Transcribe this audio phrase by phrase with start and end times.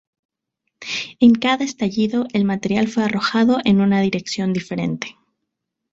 [1.19, 5.15] En cada estallido, el material fue arrojado en una dirección diferente.